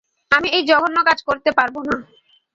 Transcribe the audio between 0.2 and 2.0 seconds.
আমি এই জঘন্য কাজ করতে পারবোনা।